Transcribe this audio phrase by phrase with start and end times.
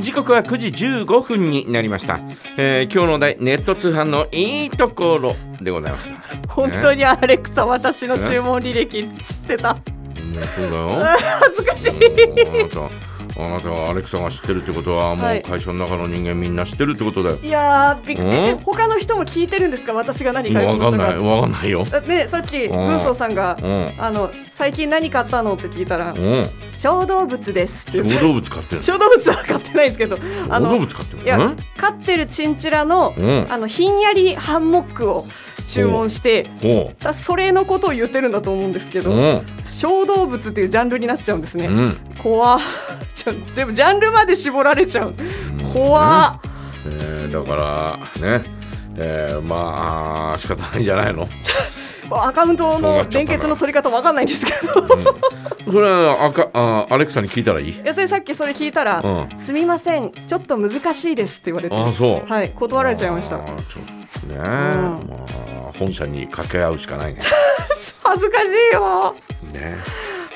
[0.00, 0.66] 時刻は9時
[1.04, 2.20] 15分になりました、
[2.58, 6.10] えー今日のお題ネット通販のいいところでございます。
[6.48, 9.70] 本当にアレクサ私の注文履歴知ってた。
[9.72, 11.16] うんそうだよ。
[11.40, 11.92] 恥ずかしい。
[13.38, 15.40] あなたはアレクサが知ってるってことはもはい。
[15.40, 18.30] う会社の中の人間みんな知ってるってことだよ、いやーびっくり。
[18.64, 19.92] 他の人も聞いてるんですか？
[19.94, 21.84] 私が何買いわかんないわかんないよ。
[21.84, 22.70] だねさっきん。
[22.70, 23.92] 軍曹さんがうん。
[23.98, 25.54] あの最近何買ったの？
[25.54, 26.46] って聞いたらうん
[26.78, 27.86] 小動物です。
[27.88, 30.16] って小動物飼ってる小動物は買ってないですけど
[30.48, 33.46] あ小動の物飼ってるいや飼ってるチンチラのうん。
[33.50, 35.26] あのひんやりハンモックを
[35.66, 36.46] 注文して
[37.00, 39.42] だそれのことを言ってるんだと思うんですけどうん。
[39.64, 41.66] 小動物っていうジャンルになっちゃうんですね。
[41.66, 41.96] うん。
[42.22, 42.56] 怖。
[42.56, 42.58] っ
[43.14, 45.14] ちょ全部ジャンルまで絞られちゃう。
[45.72, 46.38] 怖。
[46.46, 46.50] っ
[46.88, 48.42] えーだからね。
[48.98, 51.28] えーまあ仕方ないんじゃないの？
[52.10, 54.86] アカウントの連結の取り方わかんないんですけど。
[55.70, 57.70] それはあかあアレクサに聞いたらいい？
[57.70, 62.30] いやそれさっきそれ聞いたらうん「すみませんちょっと難しいです」って言われてあそう。
[62.30, 63.36] はい断られちゃいました。
[63.38, 63.46] ちょっ
[64.20, 65.00] とね、ま
[65.68, 67.20] あ本社に掛け合うしかないね。
[68.02, 69.16] 恥ずかしいよ。
[69.52, 69.76] ね。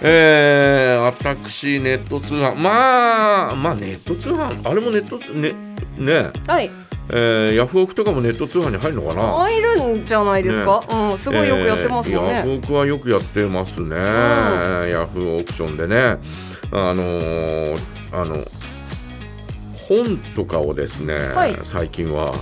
[0.00, 2.54] えー、私ネット通販。
[2.54, 4.66] まあまあネット通販。
[4.66, 5.52] あれもネット通ね
[5.98, 6.30] ね。
[6.46, 6.70] はい
[7.10, 9.22] えー、ヤフオクとかもネット通販に入るのかな？
[9.38, 14.02] 入るんじゃないですか、うんすごいよくやってますもんえーヤフね、オクはよくやってますね、ヤ
[15.06, 16.18] フーオークションでね。
[16.70, 17.78] あのー
[18.12, 18.44] あの
[19.88, 21.58] 本とかをですね、はい。
[21.62, 22.34] 最近は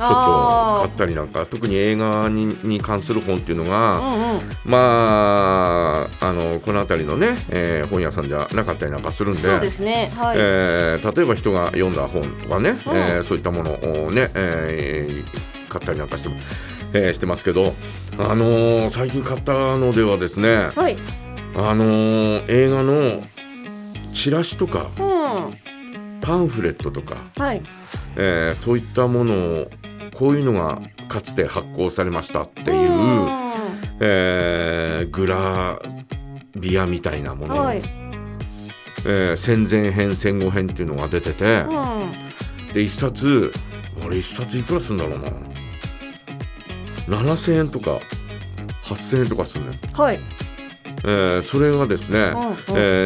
[0.00, 4.40] ちょっと買ったりなんか特に映画にに関する本っていうのが、うんうん。
[4.64, 10.10] まああのこの辺りのね、えー本屋さんではなかったりなんかするんでそうですね。
[10.16, 12.76] はい、えー例えば人が読んだ本とかね、うん。
[12.96, 16.36] えーそういったものをね、えー買ったりなんかしても、
[16.94, 17.74] えーしてますけど、
[18.18, 20.96] あのー最近買ったのではですね、はい。
[21.56, 23.22] あのー映画の
[24.14, 25.02] チラシとかう
[25.50, 25.58] ん。
[26.20, 27.62] パンフレットとか、はい。
[28.16, 29.70] えーそういったものを
[30.20, 33.26] こういうのがかつて発行されましたっていう、ん。
[34.00, 35.80] えーグラ
[36.54, 37.80] ビアみたいなもの、はい。
[39.06, 42.12] えー戦前編戦後編っていうのが出てて、うん。
[42.74, 43.50] で一冊
[44.04, 45.30] 俺一冊いくらするんだろうな。
[47.32, 47.98] 7000円とか
[48.84, 50.20] 8000円とかするね、はい。
[51.02, 52.34] えーそれがですね、うんうん。
[52.42, 52.44] え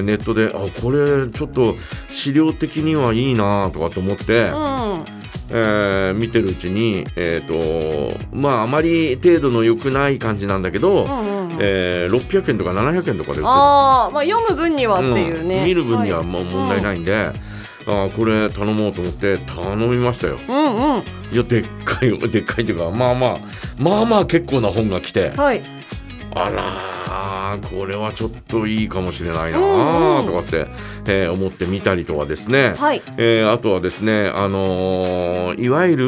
[0.00, 1.76] ーネットであこれちょっと
[2.10, 4.54] 資料的にはいいなとかと思って、うん
[5.50, 11.58] えー見てるうちにえっ、とまああまり程度の良くない感じなんだけど、うんうんうん。
[11.60, 13.46] えー600円とか700円とかで売ってる。
[13.46, 16.26] ああまあ読む分にはっていうね、うん見る分にははい。
[16.26, 17.30] もう問題ないんで、
[17.86, 20.38] あーこれ頼もうと思って頼みましたよ。
[20.48, 21.02] うんうん。
[21.32, 23.38] いやでっかいでっかいというかまあまあ
[23.78, 25.30] まあまあ結構な本が来て。
[25.30, 25.62] はい。
[26.34, 29.58] あらーこれはちょっといいかもしれないな
[30.24, 30.66] とかって、
[31.06, 33.02] えー思ってみたりとかですね、はい。
[33.16, 36.06] えーあとはですねあのーいわゆる、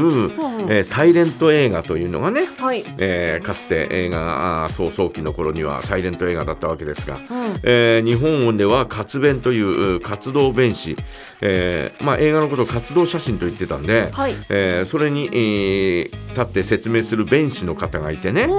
[0.69, 2.84] えーサイレント映画というのがねはい。
[2.99, 7.23] えーかつて映画あー創創期の頃にはサイレント映画だったわけですが、うん。
[7.63, 10.97] えー日本音では活弁というう活動弁士、
[11.41, 14.34] えーまあ、映画のことを活動写真と言ってたんで、はい。
[14.49, 18.51] えーそれに、えー立って説明する弁士の方がいてね、うん。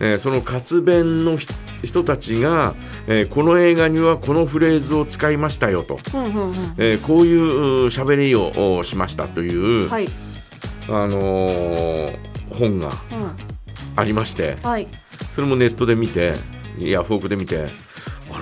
[0.00, 1.46] えーその活弁のひ
[1.84, 2.74] 人たちが、
[3.06, 6.54] えーこの映画にはこのフレーズを使いましたよと、うんうんうん。
[6.78, 10.08] えーこういうう喋りをおしましたという、はい。
[10.88, 12.18] あのー
[12.54, 12.92] 本がうん。
[13.96, 14.88] ありましてはい。
[15.34, 16.34] それもネットで見て
[16.78, 17.66] ヤフオクで見て
[18.32, 18.38] あ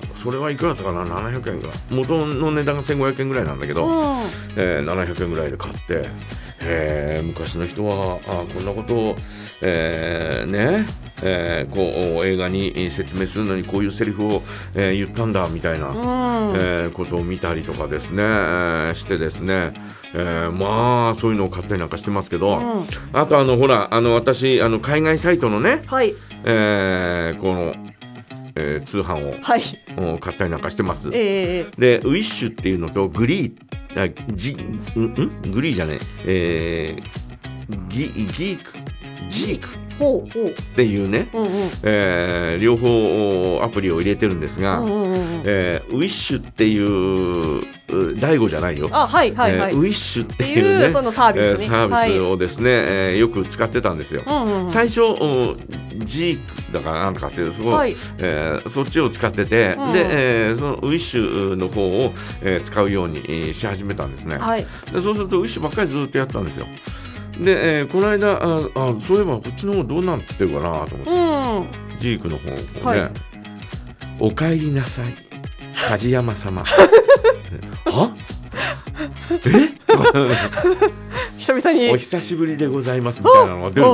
[0.16, 1.68] それはいくらだったかな？700円が。
[1.90, 3.92] 元の値段が1500円ぐらいなんだけど、うん。
[4.56, 6.08] えー700円ぐらいで買って
[6.60, 9.16] へー昔の人はあこんなことを、
[9.62, 10.86] えーね
[11.22, 14.42] えーこう映画に説明するのにこういうセリフを、
[14.74, 15.96] えー言ったんだみたいな、うん。
[16.56, 19.72] えーことを見たりとかですね、えーしてですね、
[20.14, 22.86] えーまあそういうのを買ったりなんかしてますけど、うん。
[23.12, 26.14] あとあのほらあの私あの海外サイトのね、はい。
[26.44, 27.74] えーこの、
[28.54, 29.62] えー通販はい。
[30.20, 31.10] 買ったりなんかしてます。
[31.12, 35.52] ええでウィッシュっていうのとグリーあジんん？
[35.52, 35.98] グリーじゃない。
[36.24, 38.72] えー、ギギーク？
[39.30, 39.68] ジーク？
[39.98, 41.48] っていうね、うんうん。
[41.84, 45.42] えー両方アプリを入れてるんですが、うんうんうんうん。
[45.44, 54.22] えーウィッシュっていうう大悟じゃないよ、あはいはいはい、えーウィッシュっていうねいうそのサービえースね、サービスをですね、えーよく使ってたんですよ。
[54.26, 54.68] はい、うんうんうん。
[54.68, 55.56] 最初お
[56.04, 57.96] ジークだからなんとかっていうそこ、はい。
[58.18, 62.12] えーそっちを使ってて、うんで、えーそのウィッシュの方を、
[62.42, 64.36] えー使うようにえーし始めたんですね。
[64.36, 64.66] はい。
[64.92, 66.66] でそうするとウィッシュばっかりずっとやったんですよ。
[67.38, 68.58] で、えーこの間あ
[68.90, 72.00] あそういえばこっちの方どうなってるかなと思って、うん。
[72.00, 73.10] ジークの方をね、はい。
[74.20, 75.14] お帰りなさい。
[75.88, 76.64] 梶山様。
[77.86, 78.16] は？
[79.30, 79.38] え？
[81.38, 81.90] 久々に。
[81.90, 83.86] お久しぶりでございますみたいなのが出る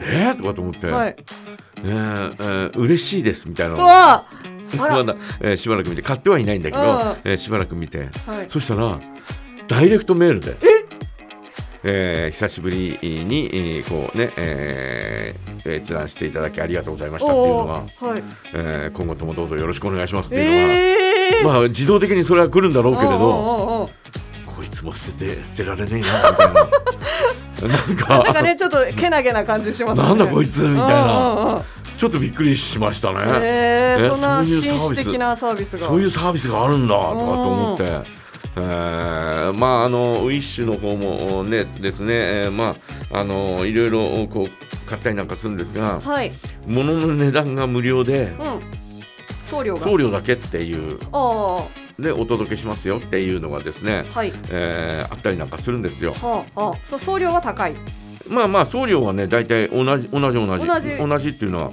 [0.00, 0.30] え？
[0.30, 1.16] ー、とかと思って、はい。
[1.82, 4.24] えーえー嬉しいですみたいなうのをわ
[4.78, 4.96] あら。
[4.96, 6.02] まだ、えーしばらく見て。
[6.02, 6.88] 買ってはいないんだけどうん、
[7.24, 8.08] えーしばらく見て。
[8.26, 8.44] はい。
[8.48, 9.00] そしたら
[9.66, 10.56] ダイレクトメールで。
[10.62, 18.22] えー久しぶりに、えーこうね、えー、閲覧していただきありがとうございましたっていうのが、おーはい。
[18.54, 23.88] えー今後ともどうぞよろしくお願いしますっていうのは、ええまあ自動的にそれは来るんだろうけれど、
[24.46, 26.68] こいつも捨てて捨てられねえなみたいな。
[27.78, 28.24] なんか。
[28.24, 30.08] なんかねちょっとけなげな感じしますね。
[30.08, 31.62] なんだこいつみたいな。
[31.96, 33.18] ちょっとびっくりしましたね。
[33.18, 35.72] へええそういうサービス。
[35.72, 35.78] が。
[35.78, 38.17] そういうサービスがあるんだとかと思って、
[38.56, 42.76] えーまああのウィッシュの方もねですね、えーま
[43.10, 46.32] ああのいろいろこう買ったりなんかするんですが、はい。
[46.66, 48.60] 物の値段が無料でうん。
[49.42, 49.80] 送料が。
[49.80, 50.98] 送料だけっていう。
[51.12, 51.66] あ
[51.98, 54.32] でお届けしますよっていうのがですね、あはい。
[54.50, 56.12] えーあったりなんかするんですよ。
[56.14, 56.78] はあはあ。
[56.88, 57.74] そう送料は高い。
[58.28, 60.34] まあまあ送料はね大体同じ同じ。
[60.38, 60.96] 同じ。
[60.96, 61.72] 同じっていうのは。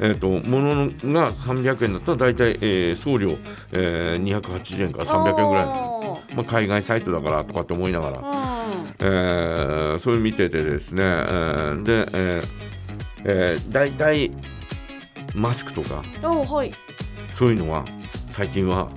[0.00, 3.36] えー、と物のが300円だったら大体、えー送料、
[3.72, 8.22] えー、280円から300円ぐらいいまあ、海外サイトだからとかって思いながら、う
[9.00, 12.68] えーそれ見ててですね、えーで、えー
[13.24, 14.30] えー、大体
[15.34, 16.72] マスクとかはい。
[17.32, 17.84] そういうのは
[18.30, 18.88] 最近は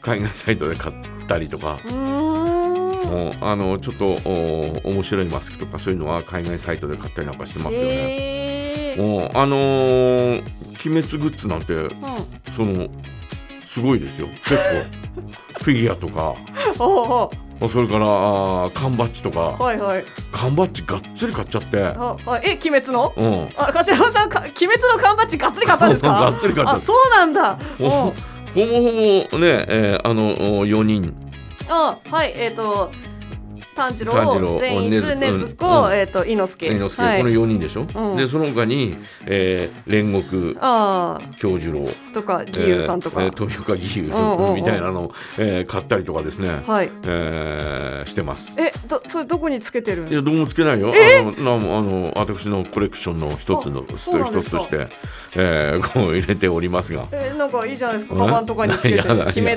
[0.00, 0.94] 海外サイトで買っ
[1.26, 8.49] たりとか、あのちょっとお面白いマスクとかそういうのは海外サイトで買ったりなんかしてますよね。
[9.34, 10.42] あのー
[10.82, 11.90] 鬼滅グッズなんてうん。
[12.52, 12.88] その
[13.66, 14.28] すごいですよ。
[14.28, 16.34] 結構フィギュアとか。
[16.82, 17.30] お
[17.62, 19.40] おそれから缶バッジとか。
[19.40, 20.04] はいはい。
[20.32, 21.82] 缶バッジがっつり買っちゃって。
[21.82, 23.12] ああえ鬼滅の？
[23.16, 23.48] うん。
[23.58, 26.08] あ梶山さんか鬼滅の缶バッジがっつり買ったんですか？
[26.08, 27.58] がっつり買っちゃったあそうなんだ。
[27.78, 28.12] ほほ
[28.54, 28.82] ぼほ
[29.30, 31.14] ぼね、えーあの4人。
[31.68, 32.90] あはいえっ、と
[33.80, 35.94] 炭治郎善逸ねず禰豆子、うん。
[35.96, 36.66] えっ、と伊之助。
[36.66, 38.16] 猿之助、はい、この4人でしょ、うん。
[38.16, 38.96] でその他に、
[39.26, 41.86] えー煉獄あ京次郎。
[41.88, 46.90] あとか義勇さんとか、えーえー富岡義勇みたいなのを、えー買ったりとかですね、はい。
[47.04, 48.60] えーしてます。
[48.60, 50.08] えどそれどこにつけてる？
[50.10, 50.92] いやどうもつけないよ。
[50.92, 54.88] あのなあの私のコレクションの一つの一つとして、
[55.34, 57.04] えー、 こう入れておりますが。
[57.12, 58.14] えなんかいいじゃないですか。
[58.16, 59.54] えカバンとかにつけて やだ鬼滅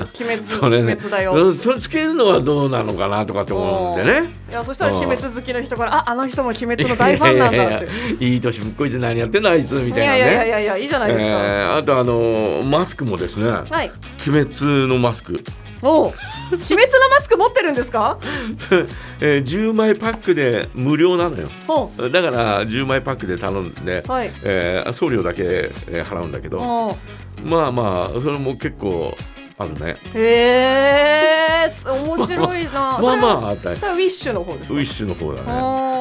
[0.62, 4.13] 鬼滅だよそれつけるのはどうなのかなとかって思うんでね。
[4.22, 7.86] いやそしたら鬼滅好きの人からああの人も鬼滅の大ファンなんだって。
[8.24, 10.18] いやい年ぶっこいて何やってんのあいつみいたいなね。
[10.20, 13.90] やいやいやいやいいじゃないですか、えーあとあのマスクもですね、はい。
[14.28, 15.42] 鬼滅のマスク、
[15.82, 16.12] おう。
[16.52, 18.18] 鬼滅のマスク持ってるんですか？
[19.20, 21.48] えー10枚パックで無料なのよ。
[21.66, 24.30] ほだから10枚パックで頼んでう、はい。
[24.42, 25.42] えー送料だけ、
[25.88, 26.96] えー払うんだけど、
[27.44, 29.14] まあまあそれも結構
[29.58, 29.96] あるね。
[30.14, 32.70] へえ面白いな
[33.00, 34.74] まあまあウィッシュの方ですか？
[34.74, 35.46] ウィッシュの方だね。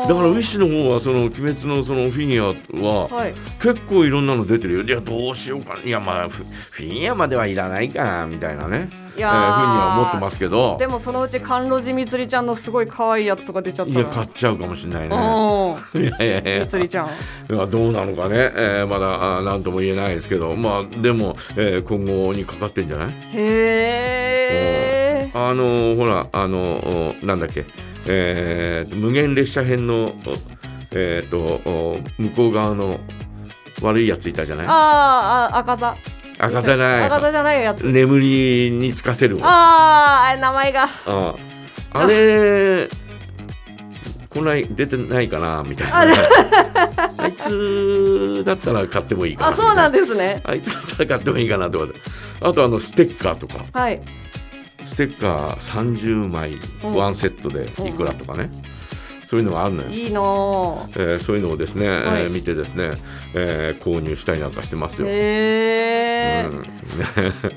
[0.07, 3.33] だからウィッシュの方はその鬼滅のそのフィギュアははい。
[3.61, 4.81] 結構いろんなの出てるよ。
[4.83, 5.81] いやどうしようかな。
[5.81, 10.77] いやまあフフィギュアまではいらないかなみたいなね、えいやー、ふうには思ってすますけど。
[10.79, 15.15] でもそのうち甘露寺みつりちゃんのすごい可愛いやつとか出ちゃったいらや買っちゃうかもしれないね。
[15.15, 16.01] うん。
[16.01, 16.59] いやいやいや。
[16.65, 17.07] みつりちゃん。
[17.07, 20.55] いやどうなのかね、えーまだあーなんとも言えないですけど。
[20.55, 23.07] まあでも、えー今後にかかってんじゃない？
[23.07, 24.72] へえ
[25.33, 27.65] あのーほらあのーなんだっけ、
[28.07, 30.13] えー無限列車編のお
[30.91, 32.99] えー、とお向こう側の
[33.81, 34.67] 悪いやついたじゃない？
[34.69, 35.97] あーあ赤座。
[36.39, 37.03] 赤じゃない。
[37.05, 37.81] 赤座じゃないやつ。
[37.85, 39.43] 眠りにつかせるわ。
[39.45, 40.87] ああ名前が。
[41.05, 41.35] あ
[41.93, 42.87] あれ
[44.29, 45.99] こんなに出てないかなみたいな。
[47.17, 50.41] あいつだったら買ってもいいかなあそうなんでですね。
[50.43, 51.85] あいつだったら買ってもいいかなとか。
[52.41, 53.65] あとあのステッカーとか。
[53.73, 54.01] はい
[54.85, 56.95] ステッカー30枚うん。
[56.95, 58.49] ワンセットでいくらとかね、
[59.25, 62.23] そういうのがあるのよ、いいなぁえーそういうのをですね、はい。
[62.23, 62.91] えー見てですね、
[63.33, 65.07] えー購入したりなんかしてますよ。
[65.07, 65.11] へ
[66.45, 66.63] え、うん。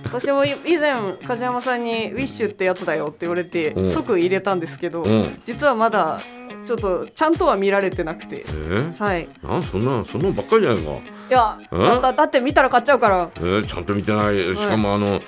[0.04, 0.94] 私も以前
[1.26, 3.90] 梶山さんに「ウィッシュってやつだよ」って言われてうん。
[3.90, 5.40] 即入れたんですけど、うん。
[5.44, 6.20] 実はまだ
[6.64, 8.44] ちょっとちゃんとは見られてなくて。
[8.46, 8.98] えー？
[8.98, 9.28] はい。
[9.42, 10.94] なんそんなそんなんばっかりじゃないか、い
[11.30, 12.02] やうん？
[12.02, 13.30] だだって見たら買っちゃうから。
[13.36, 14.54] えーちゃんと見てない。
[14.54, 15.20] しかもあの、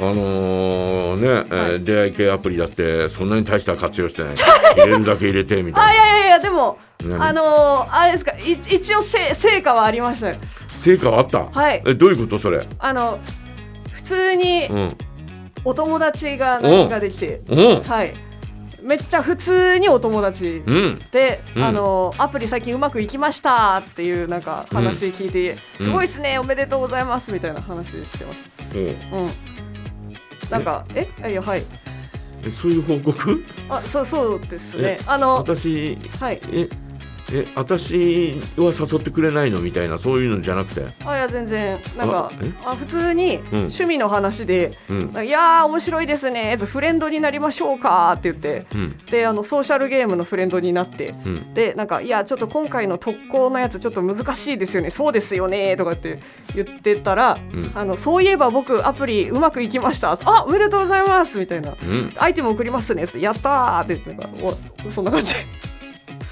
[0.00, 4.34] あのーね、えーはい出会い系アプリだってそんなに大した活用してない。
[4.36, 6.04] 入れるだけ入れてみたいな。
[6.04, 10.36] やいやいやでも何あのーあれですかい一応せ成果はありましたよ。
[10.76, 11.82] 成果はあった、はい。
[11.84, 12.66] えどういうことそれ？
[12.78, 13.18] あの
[13.92, 14.96] 普通にうん。
[15.64, 17.60] お友達が何ができて、う。
[17.78, 18.14] んはい。
[18.80, 20.98] めっちゃ普通にお友達うん。
[21.10, 21.64] で、うん。
[21.64, 25.86] あのアプリ最近うまくいきましたっていうなんか話聞いて、うん。
[25.86, 28.78] すごいっすねおめでとうございますみたいな話してますう。
[28.78, 28.96] んうん
[30.50, 31.08] なんかえ？
[31.30, 31.62] いやはい。
[32.44, 33.44] えそういう報告？
[33.68, 34.96] あそうそうですね。
[35.00, 36.40] えあの私はい。
[36.52, 36.68] え？
[37.32, 40.86] え私は誘ってくれないのみたいなそういうのじゃなくて？
[41.04, 42.32] あいや全然なんか
[42.64, 45.26] あ普通に趣味の話で、うん。
[45.26, 48.66] いやー面白いですねフレンドになりましょうかって言って。
[48.74, 48.98] うん。
[49.10, 51.14] であのソーシャルゲームのフレンドになって。
[51.24, 51.54] うん。
[51.54, 56.22] でなんかいやちょっと今回の特攻のやつちょっと難しいですよねそうですよねとかって
[56.54, 57.40] 言ってたら、ん。
[57.74, 60.18] あのそういえば僕アプリうまくいきました。
[60.24, 61.72] あおめでとうございますみたいな。
[61.72, 62.12] うん。
[62.16, 65.34] アイテム送りますねやったーって言ってそんな感じ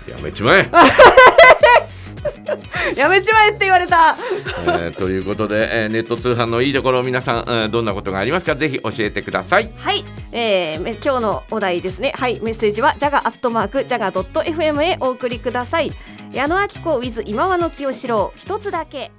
[0.09, 0.69] やめちまえ、
[2.97, 4.17] やめちまえって言われた。
[4.63, 8.55] えーということで、えーネット通販のいいところ皆さん、えーどんなことがありますか？
[8.55, 9.71] ぜひ教えてください。
[9.77, 12.13] はい、えーめ今日のお題ですね。
[12.17, 12.41] はい。
[12.43, 15.93] メッセージはジャガアットマークジャガドット FM へお送りください。
[16.33, 19.11] 矢野明子 with 今和の清志郎一つだけ